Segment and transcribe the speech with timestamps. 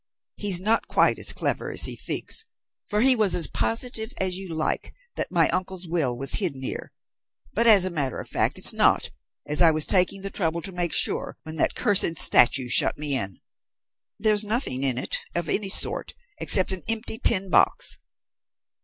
[0.35, 2.45] He's not quite as clever as he thinks,
[2.89, 6.91] for he was as positive as you like that my uncle's will was hidden here,
[7.53, 9.11] but as a matter of fact it's not,
[9.47, 13.15] as I was taking the trouble to make sure when that cursed statue shut me
[13.15, 13.41] in.
[14.17, 17.99] There's nothing in it of any sort except an empty tin box."